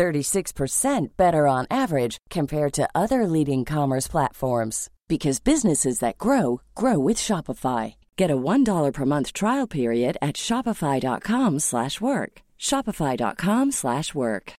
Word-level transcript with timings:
36% 0.00 1.16
better 1.16 1.46
on 1.46 1.66
average 1.70 2.16
compared 2.30 2.72
to 2.72 2.88
other 2.94 3.26
leading 3.26 3.66
commerce 3.66 4.10
platforms 4.10 4.88
because 5.08 5.44
businesses 5.44 5.98
that 5.98 6.18
grow 6.18 6.60
grow 6.74 7.08
with 7.08 7.18
Shopify. 7.18 7.94
Get 8.16 8.30
a 8.30 8.36
$1 8.36 8.94
per 8.94 9.04
month 9.04 9.32
trial 9.32 9.68
period 9.68 10.16
at 10.22 10.36
shopify.com/work. 10.36 12.42
shopify.com/work. 12.58 14.52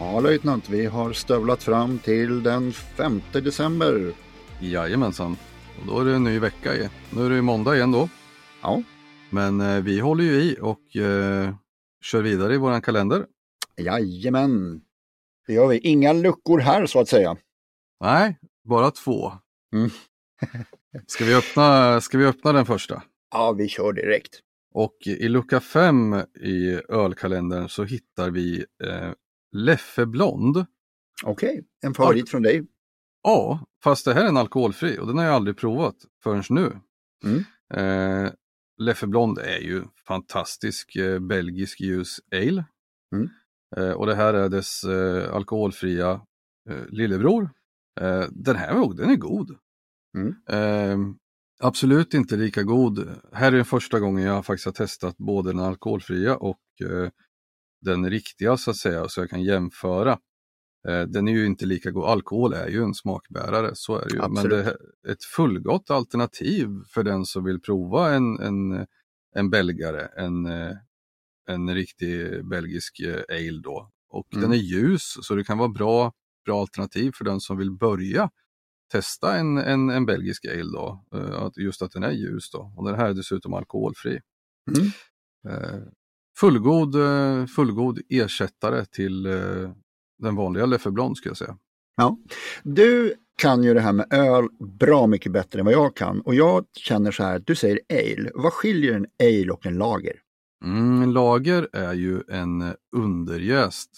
Ja, 0.00 0.20
löjtnant, 0.20 0.68
vi 0.68 0.86
har 0.86 1.12
stövlat 1.12 1.62
fram 1.62 1.98
till 1.98 2.42
den 2.42 2.72
5 2.72 3.22
december. 3.32 4.12
Jajamensan. 4.60 5.36
Och 5.80 5.86
då 5.86 6.00
är 6.00 6.04
det 6.04 6.14
en 6.14 6.24
ny 6.24 6.38
vecka 6.38 6.74
igen. 6.76 6.90
Nu 7.14 7.24
är 7.26 7.28
det 7.30 7.36
ju 7.36 7.42
måndag 7.42 7.76
igen 7.76 7.92
då. 7.92 8.08
Ja, 8.62 8.82
Men 9.30 9.60
eh, 9.60 9.80
vi 9.82 10.00
håller 10.00 10.24
ju 10.24 10.32
i 10.32 10.56
och 10.60 10.96
eh, 10.96 11.54
kör 12.04 12.22
vidare 12.22 12.54
i 12.54 12.56
våran 12.58 12.82
kalender. 12.82 13.26
jajamän. 13.76 14.80
Det 15.46 15.52
gör 15.52 15.68
vi. 15.68 15.78
Inga 15.78 16.12
luckor 16.12 16.58
här 16.58 16.86
så 16.86 17.00
att 17.00 17.08
säga. 17.08 17.36
Nej, 18.00 18.38
bara 18.64 18.90
två. 18.90 19.32
Mm. 19.74 19.90
Ska 21.06 21.24
vi 21.24 21.34
öppna, 21.34 22.00
ska 22.00 22.18
vi 22.18 22.24
öppna 22.26 22.52
den 22.52 22.66
första? 22.66 23.02
Ja, 23.30 23.52
vi 23.52 23.68
kör 23.68 23.92
direkt. 23.92 24.40
Och 24.74 24.96
i 25.06 25.28
lucka 25.28 25.60
5 25.60 26.14
i 26.40 26.80
ölkalendern 26.88 27.68
så 27.68 27.84
hittar 27.84 28.30
vi 28.30 28.64
eh, 28.84 29.10
Leffe 29.52 30.06
Blond. 30.06 30.66
Okej, 31.24 31.64
en 31.84 31.94
favorit 31.94 32.30
från 32.30 32.42
dig. 32.42 32.66
Ja, 33.28 33.60
fast 33.84 34.04
det 34.04 34.14
här 34.14 34.24
är 34.24 34.28
en 34.28 34.36
alkoholfri 34.36 34.98
och 34.98 35.06
den 35.06 35.18
har 35.18 35.24
jag 35.24 35.34
aldrig 35.34 35.56
provat 35.56 35.94
förrän 36.22 36.42
nu. 36.50 36.80
Mm. 37.24 37.44
Eh, 37.74 38.32
Leffe 38.78 39.06
Blond 39.06 39.38
är 39.38 39.58
ju 39.58 39.84
fantastisk 40.06 40.96
eh, 40.96 41.18
belgisk 41.18 41.80
ljus 41.80 42.20
ale. 42.32 42.64
Mm. 43.14 43.28
Eh, 43.76 43.92
och 43.92 44.06
det 44.06 44.14
här 44.14 44.34
är 44.34 44.48
dess 44.48 44.84
eh, 44.84 45.34
alkoholfria 45.34 46.20
eh, 46.70 46.86
lillebror. 46.88 47.50
Eh, 48.00 48.24
den 48.30 48.56
här 48.56 48.94
den 48.96 49.10
är 49.10 49.16
god. 49.16 49.56
Mm. 50.16 50.34
Eh, 50.48 51.14
absolut 51.60 52.14
inte 52.14 52.36
lika 52.36 52.62
god. 52.62 53.08
Här 53.32 53.52
är 53.52 53.56
den 53.56 53.64
första 53.64 54.00
gången 54.00 54.24
jag 54.24 54.46
faktiskt 54.46 54.66
har 54.66 54.72
testat 54.72 55.16
både 55.16 55.50
den 55.50 55.60
alkoholfria 55.60 56.36
och 56.36 56.60
den 57.80 58.10
riktiga 58.10 58.56
så 58.56 58.70
att 58.70 58.76
säga, 58.76 59.08
så 59.08 59.20
jag 59.20 59.30
kan 59.30 59.42
jämföra. 59.42 60.18
Eh, 60.88 61.02
Den 61.02 61.28
är 61.28 61.32
ju 61.32 61.46
inte 61.46 61.66
lika 61.66 61.90
god. 61.90 62.04
Alkohol 62.04 62.52
är 62.52 62.68
ju 62.68 62.82
en 62.82 62.94
smakbärare, 62.94 63.70
så 63.74 63.96
är 63.98 64.04
det 64.08 64.14
ju. 64.14 64.18
Men 64.18 64.30
Absolut. 64.38 64.64
det 64.64 64.70
är 65.08 65.12
ett 65.12 65.24
fullgott 65.24 65.90
alternativ 65.90 66.68
för 66.88 67.02
den 67.02 67.24
som 67.24 67.44
vill 67.44 67.60
prova 67.60 68.14
en, 68.14 68.38
en, 68.40 68.86
en 69.34 69.50
belgare, 69.50 70.08
en, 70.16 70.46
eh, 70.46 70.76
en 71.48 71.74
riktig 71.74 72.44
belgisk 72.48 73.00
eh, 73.00 73.22
ale 73.28 73.60
då. 73.62 73.90
Och 74.10 74.26
Mm. 74.34 74.42
den 74.42 74.52
är 74.52 74.62
ljus, 74.62 75.16
så 75.22 75.34
det 75.34 75.44
kan 75.44 75.58
vara 75.58 75.68
bra, 75.68 76.12
bra 76.44 76.60
alternativ 76.60 77.12
för 77.14 77.24
den 77.24 77.40
som 77.40 77.56
vill 77.56 77.70
börja 77.70 78.30
testa 78.92 79.36
en, 79.36 79.58
en, 79.58 79.90
en 79.90 80.06
belgisk 80.06 80.44
ale 80.44 80.72
då. 80.72 81.04
Just 81.56 81.82
att 81.82 81.92
den 81.92 82.02
är 82.02 82.10
ljus 82.10 82.50
då. 82.50 82.72
Och 82.76 82.86
den 82.86 82.94
här 82.94 83.08
är 83.08 83.14
dessutom 83.14 83.54
alkoholfri. 83.54 84.20
Mm. 84.76 84.90
Fullgod, 86.38 86.94
fullgod 87.56 87.98
ersättare 88.08 88.84
till 88.84 89.26
den 90.18 90.36
vanliga 90.36 90.66
Leffe 90.66 90.90
Blond 90.90 91.16
skulle 91.16 91.30
jag 91.30 91.36
säga. 91.36 91.58
Ja. 91.96 92.18
Du 92.62 93.14
kan 93.38 93.64
ju 93.64 93.74
det 93.74 93.80
här 93.80 93.92
med 93.92 94.12
öl 94.12 94.48
bra 94.78 95.06
mycket 95.06 95.32
bättre 95.32 95.58
än 95.58 95.64
vad 95.64 95.74
jag 95.74 95.96
kan. 95.96 96.20
Och 96.20 96.34
jag 96.34 96.64
känner 96.72 97.10
så 97.10 97.22
här, 97.22 97.36
att 97.36 97.46
du 97.46 97.54
säger 97.54 97.80
ale. 97.90 98.30
Vad 98.34 98.52
skiljer 98.52 98.94
en 98.94 99.06
ale 99.22 99.52
och 99.52 99.66
en 99.66 99.78
lager? 99.78 100.12
Mm, 100.64 101.02
en 101.02 101.12
lager 101.12 101.68
är 101.72 101.92
ju 101.92 102.22
en 102.28 102.74
underjäst 102.96 103.90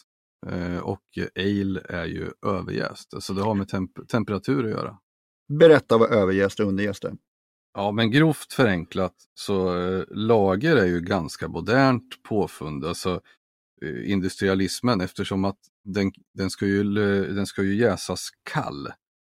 eh, 0.46 0.78
och 0.78 1.02
ale 1.36 1.80
är 1.88 2.04
ju 2.04 2.30
överjäst. 2.46 3.22
Så 3.22 3.32
det 3.32 3.42
har 3.42 3.54
med 3.54 3.66
temp- 3.66 4.06
temperatur 4.06 4.64
att 4.64 4.70
göra. 4.70 4.96
Berätta 5.58 5.98
vad 5.98 6.12
överjäst 6.12 6.60
och 6.60 6.66
underjäst 6.66 7.04
är. 7.04 7.12
Ja, 7.74 7.92
men 7.92 8.10
grovt 8.10 8.52
förenklat 8.52 9.14
så 9.34 9.78
eh, 9.78 10.04
lager 10.10 10.76
är 10.76 10.86
ju 10.86 11.00
ganska 11.00 11.48
modernt 11.48 12.22
påfund, 12.28 12.84
alltså 12.84 13.20
industrialismen 14.04 15.00
eftersom 15.00 15.44
att 15.44 15.58
den, 15.84 16.12
den, 16.34 16.50
ska 16.50 16.66
ju, 16.66 16.80
l- 16.80 17.34
den 17.34 17.46
ska 17.46 17.62
ju 17.62 17.74
jäsas 17.76 18.28
kall. 18.52 18.88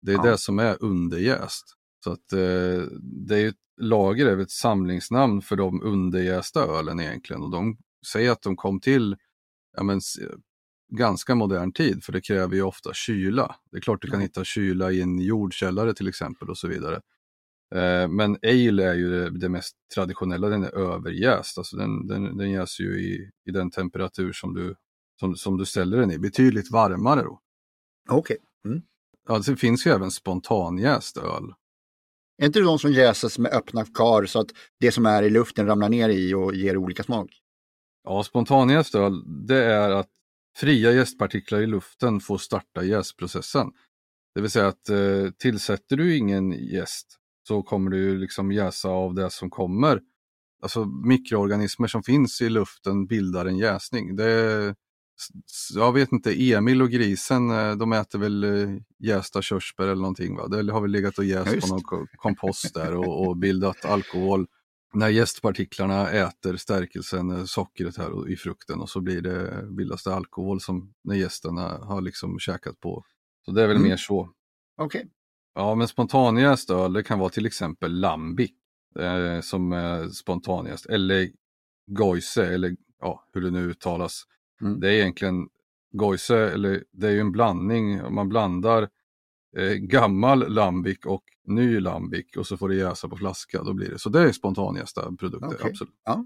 Det 0.01 0.11
är 0.11 0.15
Ja. 0.15 0.23
det 0.31 0.37
som 0.37 0.59
är 0.59 0.77
underjäst. 0.83 1.65
Så 2.03 2.11
att 2.11 2.33
eh, 2.33 2.83
det 3.27 3.35
är 3.35 3.39
ju, 3.39 3.53
lager 3.81 4.25
är 4.25 4.37
ett 4.37 4.51
samlingsnamn 4.51 5.41
för 5.41 5.55
de 5.55 5.81
underjästa 5.83 6.63
ölen 6.65 6.99
egentligen 6.99 7.41
och 7.41 7.51
de 7.51 7.77
säger 8.11 8.31
att 8.31 8.41
de 8.41 8.55
kom 8.55 8.79
till 8.79 9.15
ja, 9.77 9.83
men, 9.83 10.01
ganska 10.91 11.35
modern 11.35 11.71
tid 11.71 12.03
för 12.03 12.13
det 12.13 12.21
kräver 12.21 12.55
ju 12.55 12.61
ofta 12.61 12.93
kyla. 12.93 13.55
Det 13.71 13.77
är 13.77 13.81
klart 13.81 14.01
du 14.01 14.07
kan 14.11 14.21
hitta 14.21 14.43
kyla 14.43 14.91
i 14.91 15.01
en 15.01 15.19
jordkällare 15.19 15.93
till 15.93 16.07
exempel 16.07 16.49
och 16.49 16.57
så 16.57 16.67
vidare. 16.67 17.01
Eh, 17.73 18.07
Men 18.07 18.37
ale 18.43 18.83
är 18.83 18.93
ju 18.93 19.29
det, 19.29 19.49
mest 19.49 19.75
traditionella, 19.95 20.49
den 20.49 20.63
är 20.63 20.77
överjäst. 20.77 21.57
Alltså 21.57 21.77
den, 21.77 22.07
den, 22.07 22.37
den 22.37 22.51
jäser 22.51 22.83
ju 22.83 22.99
i, 22.99 23.31
i 23.45 23.51
den 23.51 23.71
temperatur 23.71 24.33
som 24.33 24.53
du, 24.53 24.75
som, 25.19 25.35
som 25.35 25.57
du 25.57 25.65
ställer 25.65 25.97
den 25.97 26.11
i, 26.11 26.19
betydligt 26.19 26.71
varmare 26.71 27.21
då. 27.21 27.39
Okej. 28.09 28.37
Ja, 29.27 29.39
det 29.39 29.55
finns 29.55 29.87
ju 29.87 29.91
även 29.91 30.11
spontanjäst 30.11 31.17
öl. 31.17 31.53
Är 32.37 32.45
inte 32.45 32.59
det 32.59 32.65
de 32.65 32.79
som 32.79 32.91
jäses 32.91 33.39
med 33.39 33.51
öppna 33.51 33.85
kar 33.85 34.25
så 34.25 34.39
att 34.39 34.49
det 34.79 34.91
som 34.91 35.05
är 35.05 35.23
i 35.23 35.29
luften 35.29 35.65
ramlar 35.65 35.89
ner 35.89 36.09
i 36.09 36.33
och 36.33 36.55
ger 36.55 36.77
olika 36.77 37.03
smak? 37.03 37.29
Ja, 38.03 38.23
spontanjäst 38.23 38.95
öl, 38.95 39.45
det 39.47 39.63
är 39.63 39.89
att 39.89 40.09
fria 40.57 40.91
jästpartiklar 40.91 41.61
i 41.61 41.67
luften 41.67 42.19
får 42.19 42.37
starta 42.37 42.83
jäsprocessen. 42.83 43.71
Det 44.35 44.41
vill 44.41 44.51
säga 44.51 44.67
att 44.67 44.89
eh, 44.89 45.29
tillsätter 45.37 45.97
du 45.97 46.17
ingen 46.17 46.51
jäst 46.51 47.19
så 47.47 47.63
kommer 47.63 47.91
du 47.91 47.97
ju 47.97 48.17
liksom 48.17 48.51
jäsa 48.51 48.89
av 48.89 49.13
det 49.13 49.29
som 49.29 49.49
kommer. 49.49 50.01
Alltså 50.61 50.85
mikroorganismer 50.85 51.87
som 51.87 52.03
finns 52.03 52.41
i 52.41 52.49
luften 52.49 53.05
bildar 53.07 53.45
en 53.45 53.57
jäsning. 53.57 54.15
Det 54.15 54.75
jag 55.73 55.93
vet 55.93 56.11
inte, 56.11 56.51
Emil 56.53 56.81
och 56.81 56.89
grisen, 56.89 57.51
eh, 57.51 57.75
de 57.75 57.93
äter 57.93 58.19
väl 58.19 58.43
eh, 58.43 58.75
jästa 58.99 59.41
körsbär 59.41 59.83
eller 59.83 59.95
någonting 60.01 60.35
va? 60.35 60.47
Det 60.47 60.71
har 60.73 60.81
väl 60.81 60.91
legat 60.91 61.17
och 61.17 61.25
jäst 61.25 61.53
just 61.53 61.67
på 61.67 61.73
någon 61.73 61.83
ko- 61.83 62.05
kompost 62.17 62.73
där 62.73 62.93
och, 62.95 63.27
och 63.27 63.37
bildat 63.37 63.85
alkohol. 63.85 64.47
När 64.93 65.09
jästpartiklarna 65.09 66.09
äter 66.09 66.55
stärkelsen, 66.57 67.31
eh, 67.31 67.43
sockret 67.45 67.97
här 67.97 68.29
i 68.29 68.35
frukten 68.35 68.79
och 68.81 68.89
så 68.89 69.01
blir 69.01 69.21
det, 69.21 69.67
bildas 69.77 70.03
det 70.03 70.15
alkohol 70.15 70.61
som 70.61 70.93
när 71.03 71.15
gästerna 71.15 71.61
har 71.67 72.01
liksom 72.01 72.39
käkat 72.39 72.79
på. 72.79 73.03
Så 73.45 73.51
det 73.51 73.63
är 73.63 73.67
väl 73.67 73.77
Mm. 73.77 73.89
mer 73.89 73.97
så. 73.97 74.29
Okej. 74.77 75.09
Ja, 75.55 75.75
men 75.75 75.87
spontanjäst 75.87 76.69
öl, 76.69 76.93
det 76.93 77.03
kan 77.03 77.19
vara 77.19 77.29
till 77.29 77.45
exempel 77.45 77.99
lambic 77.99 78.51
eh, 78.99 79.41
som 79.41 79.71
är 79.71 80.07
spontanjäst 80.09 80.85
eller 80.85 81.29
Goise 81.87 82.53
eller 82.53 82.75
ja, 82.99 83.27
hur 83.33 83.41
det 83.41 83.51
nu 83.51 83.59
uttalas. 83.59 84.23
Mm. 84.61 84.79
Det 84.79 84.87
är 84.87 84.91
egentligen 84.91 85.47
Goise 85.91 86.37
eller 86.37 86.83
det 86.91 87.07
är 87.07 87.11
ju 87.11 87.19
en 87.19 87.31
blandning, 87.31 88.13
man 88.13 88.29
blandar 88.29 88.89
eh, 89.57 89.73
gammal 89.73 90.53
lambic 90.53 90.97
och 91.05 91.23
ny 91.47 91.79
lambic 91.79 92.37
och 92.37 92.47
så 92.47 92.57
får 92.57 92.69
det 92.69 92.75
jäsa 92.75 93.09
på 93.09 93.17
flaska, 93.17 93.63
då 93.63 93.73
blir 93.73 93.89
det. 93.89 93.99
Så 93.99 94.09
det 94.09 94.19
är 94.19 94.31
spontanjästa 94.31 95.15
produkter, 95.15 95.55
Okej. 95.55 95.69
absolut. 95.69 95.93
Ja. 96.05 96.25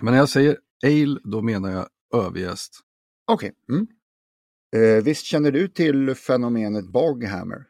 Men 0.00 0.12
när 0.12 0.18
jag 0.18 0.28
säger 0.28 0.58
ale, 0.84 1.20
då 1.24 1.42
menar 1.42 1.70
jag 1.70 1.88
överjäst. 2.14 2.80
Okej. 3.26 3.52
Mm. 3.68 3.86
Eh, 4.76 5.04
visst 5.04 5.24
känner 5.24 5.52
du 5.52 5.68
till 5.68 6.14
fenomenet 6.14 6.88
boghammer? 6.88 7.66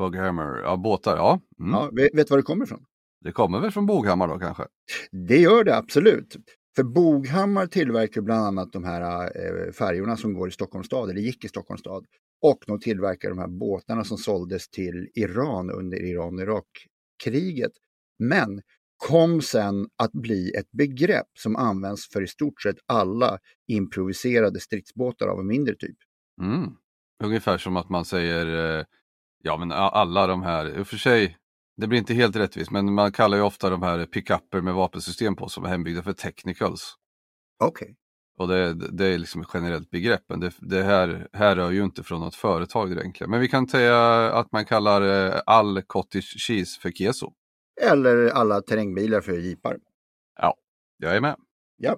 Bughammer, 0.00 0.62
ja 0.62 0.76
båtar, 0.76 1.16
ja. 1.16 1.40
Mm. 1.60 1.72
Ja, 1.72 1.90
vet, 1.92 2.14
vet 2.14 2.26
du 2.26 2.30
var 2.30 2.36
det 2.36 2.42
kommer 2.42 2.64
ifrån? 2.64 2.84
Det 3.24 3.32
kommer 3.32 3.60
väl 3.60 3.70
från 3.70 3.86
Boghammar 3.86 4.28
då 4.28 4.38
kanske? 4.38 4.64
Det 5.28 5.38
gör 5.38 5.64
det 5.64 5.76
absolut. 5.76 6.36
För 6.76 6.82
Boghammar 6.82 7.66
tillverkar 7.66 8.20
bland 8.20 8.44
annat 8.44 8.72
de 8.72 8.84
här 8.84 9.22
eh, 9.22 9.72
färjorna 9.72 10.16
som 10.16 10.34
går 10.34 10.48
i 10.48 10.52
Stockholms 10.52 10.86
stad, 10.86 11.10
eller 11.10 11.20
gick 11.20 11.44
i 11.44 11.48
Stockholms 11.48 11.80
stad. 11.80 12.06
Och 12.42 12.58
de 12.66 12.80
tillverkar 12.80 13.28
de 13.28 13.38
här 13.38 13.48
båtarna 13.48 14.04
som 14.04 14.18
såldes 14.18 14.68
till 14.68 15.08
Iran 15.14 15.70
under 15.70 15.98
Iran-Irak-kriget. 15.98 17.72
Men 18.18 18.62
kom 18.96 19.40
sen 19.40 19.88
att 19.96 20.12
bli 20.12 20.50
ett 20.50 20.70
begrepp 20.72 21.28
som 21.38 21.56
används 21.56 22.08
för 22.08 22.22
i 22.22 22.26
stort 22.26 22.62
sett 22.62 22.76
alla 22.86 23.38
improviserade 23.68 24.60
stridsbåtar 24.60 25.26
av 25.28 25.40
en 25.40 25.46
mindre 25.46 25.74
typ. 25.74 25.96
Mm. 26.42 26.70
Ungefär 27.24 27.58
som 27.58 27.76
att 27.76 27.88
man 27.88 28.04
säger, 28.04 28.78
eh, 28.78 28.84
ja 29.42 29.56
men 29.56 29.72
alla 29.72 30.26
de 30.26 30.42
här, 30.42 30.78
i 30.78 30.82
och 30.82 30.86
för 30.86 30.96
sig, 30.96 31.36
det 31.76 31.86
blir 31.86 31.98
inte 31.98 32.14
helt 32.14 32.36
rättvist, 32.36 32.70
men 32.70 32.94
man 32.94 33.12
kallar 33.12 33.36
ju 33.36 33.42
ofta 33.42 33.70
de 33.70 33.82
här 33.82 34.06
pickupper 34.06 34.60
med 34.60 34.74
vapensystem 34.74 35.36
på 35.36 35.48
som 35.48 35.64
är 35.64 35.68
hembyggda 35.68 36.02
för 36.02 36.12
technicals. 36.12 36.94
Okej. 37.58 37.84
Okay. 37.84 37.94
Och 38.38 38.48
det, 38.48 38.74
det, 38.74 39.06
är 39.06 39.18
liksom 39.18 39.40
ett 39.40 39.48
generellt 39.54 39.90
begrepp, 39.90 40.22
men 40.28 40.40
det, 40.40 40.52
det 40.58 40.82
här 40.82 41.28
härrör 41.32 41.70
ju 41.70 41.84
inte 41.84 42.02
från 42.02 42.20
något 42.20 42.34
företag 42.34 42.92
egentligen. 42.92 43.30
Men 43.30 43.40
vi 43.40 43.48
kan 43.48 43.68
säga 43.68 44.30
att 44.32 44.52
man 44.52 44.64
kallar 44.64 45.02
eh, 45.02 45.40
all 45.46 45.82
cottage 45.82 46.34
cheese 46.38 46.80
för 46.80 46.90
keso. 46.90 47.32
Eller 47.80 48.26
alla 48.26 48.60
terrängbilar 48.60 49.20
för 49.20 49.32
jeepar. 49.32 49.78
Ja, 50.38 50.54
jag 50.98 51.16
är 51.16 51.20
med. 51.20 51.36
Ja. 51.76 51.96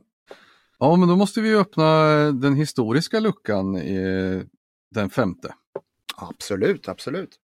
Ja, 0.78 0.96
men 0.96 1.08
då 1.08 1.16
måste 1.16 1.40
vi 1.40 1.56
öppna 1.56 2.06
den 2.32 2.54
historiska 2.54 3.20
luckan 3.20 3.76
i 3.76 4.44
den 4.94 5.10
femte. 5.10 5.54
Absolut, 6.16 6.88
absolut. 6.88 7.36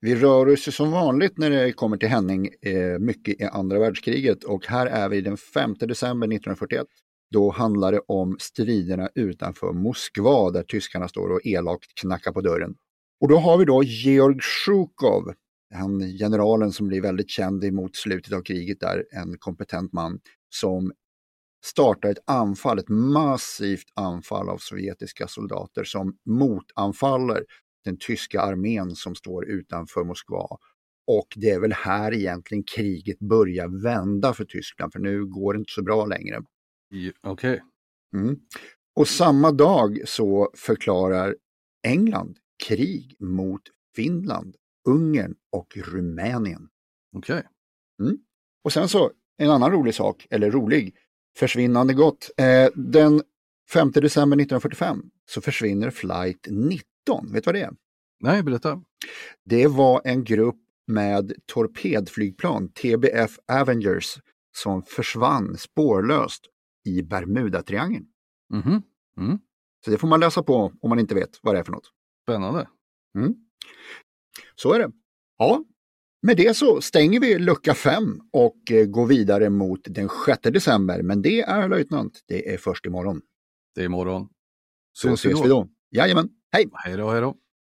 Vi 0.00 0.14
rör 0.14 0.48
oss 0.48 0.76
som 0.76 0.90
vanligt 0.90 1.38
när 1.38 1.50
det 1.50 1.72
kommer 1.72 1.96
till 1.96 2.08
Henning 2.08 2.48
eh, 2.62 2.98
mycket 2.98 3.40
i 3.40 3.44
andra 3.44 3.78
världskriget 3.78 4.44
och 4.44 4.66
här 4.66 4.86
är 4.86 5.08
vi 5.08 5.20
den 5.20 5.36
5 5.36 5.74
december 5.74 6.26
1941. 6.26 6.86
Då 7.30 7.50
handlar 7.50 7.92
det 7.92 8.00
om 8.06 8.36
striderna 8.40 9.08
utanför 9.14 9.72
Moskva 9.72 10.50
där 10.50 10.62
tyskarna 10.62 11.08
står 11.08 11.30
och 11.30 11.40
elakt 11.46 11.94
knackar 12.00 12.32
på 12.32 12.40
dörren. 12.40 12.74
Och 13.20 13.28
då 13.28 13.36
har 13.36 13.58
vi 13.58 13.64
då 13.64 13.82
Georg 13.82 14.38
Sjukov, 14.66 15.34
han 15.74 16.00
generalen 16.00 16.72
som 16.72 16.88
blir 16.88 17.02
väldigt 17.02 17.30
känd 17.30 17.72
mot 17.72 17.96
slutet 17.96 18.32
av 18.32 18.42
kriget 18.42 18.80
där, 18.80 19.04
en 19.10 19.38
kompetent 19.38 19.92
man 19.92 20.20
som 20.54 20.92
startar 21.64 22.10
ett 22.10 22.22
anfall, 22.26 22.78
ett 22.78 22.88
massivt 22.88 23.86
anfall 23.94 24.48
av 24.48 24.58
sovjetiska 24.58 25.28
soldater 25.28 25.84
som 25.84 26.16
motanfaller 26.24 27.44
den 27.84 27.96
tyska 27.96 28.40
armén 28.40 28.90
som 28.96 29.14
står 29.14 29.48
utanför 29.48 30.04
Moskva. 30.04 30.58
Och 31.06 31.26
det 31.36 31.50
är 31.50 31.60
väl 31.60 31.72
här 31.72 32.14
egentligen 32.14 32.64
kriget 32.76 33.18
börjar 33.18 33.82
vända 33.82 34.34
för 34.34 34.44
Tyskland, 34.44 34.92
för 34.92 35.00
nu 35.00 35.26
går 35.26 35.54
det 35.54 35.58
inte 35.58 35.72
så 35.72 35.82
bra 35.82 36.06
längre. 36.06 36.42
Okej. 37.22 37.52
Okay. 37.52 37.60
Mm. 38.22 38.36
Och 38.96 39.08
samma 39.08 39.52
dag 39.52 39.98
så 40.04 40.50
förklarar 40.56 41.36
England 41.86 42.38
krig 42.66 43.16
mot 43.18 43.62
Finland, 43.96 44.56
Ungern 44.88 45.34
och 45.52 45.76
Rumänien. 45.76 46.68
Okej. 47.16 47.36
Okay. 47.36 47.48
Mm. 48.08 48.18
Och 48.64 48.72
sen 48.72 48.88
så, 48.88 49.10
en 49.36 49.50
annan 49.50 49.70
rolig 49.70 49.94
sak, 49.94 50.26
eller 50.30 50.50
rolig, 50.50 50.96
försvinnande 51.38 51.94
gott. 51.94 52.30
Eh, 52.36 52.68
den 52.74 53.22
5 53.72 53.90
december 53.90 54.36
1945 54.36 55.02
så 55.26 55.40
försvinner 55.40 55.90
flight 55.90 56.46
19. 57.10 57.32
Vet 57.32 57.44
du 57.44 57.48
vad 57.48 57.54
det 57.54 57.60
är? 57.60 57.72
Nej, 58.20 58.42
berätta. 58.42 58.82
Det 59.44 59.66
var 59.66 60.02
en 60.04 60.24
grupp 60.24 60.60
med 60.86 61.32
torpedflygplan, 61.46 62.68
TBF 62.68 63.38
Avengers, 63.52 64.18
som 64.56 64.82
försvann 64.82 65.56
spårlöst 65.56 66.46
i 66.84 67.02
Bermudatriangeln. 67.02 68.06
Mm 68.52 68.64
-hmm. 68.64 68.82
mm. 69.18 69.38
Så 69.84 69.90
det 69.90 69.98
får 69.98 70.08
man 70.08 70.20
läsa 70.20 70.42
på 70.42 70.72
om 70.80 70.88
man 70.88 70.98
inte 70.98 71.14
vet 71.14 71.38
vad 71.42 71.54
det 71.54 71.58
är 71.58 71.64
för 71.64 71.72
något. 71.72 71.90
Spännande. 72.22 72.68
Mm. 73.18 73.34
Så 74.54 74.72
är 74.72 74.78
det. 74.78 74.92
Ja, 75.38 75.64
med 76.22 76.36
det 76.36 76.56
så 76.56 76.80
stänger 76.80 77.20
vi 77.20 77.38
lucka 77.38 77.74
5 77.74 78.20
och 78.32 78.56
går 78.88 79.06
vidare 79.06 79.50
mot 79.50 79.80
den 79.84 80.08
6 80.26 80.40
december. 80.42 81.02
Men 81.02 81.22
det 81.22 81.40
är 81.40 81.68
löjtnant, 81.68 82.24
det 82.26 82.54
är 82.54 82.58
först 82.58 82.86
imorgon. 82.86 83.22
Det 83.74 83.80
är 83.80 83.84
imorgon. 83.84 84.28
Så 84.92 85.12
ses 85.12 85.44
vi 85.44 85.48
då. 85.48 85.68
Jajamän, 85.90 86.28
hej! 86.52 86.70
Hej 86.84 86.96
då, 86.96 87.10
hej 87.10 87.20
då. 87.20 87.34